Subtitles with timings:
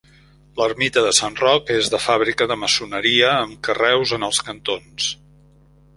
[0.59, 5.13] L'Ermita de Sant Roc, és de fàbrica de maçoneria, amb carreus en els cantons.